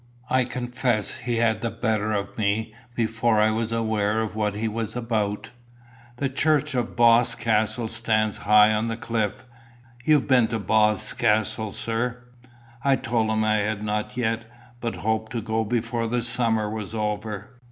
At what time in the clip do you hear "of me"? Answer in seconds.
2.11-2.73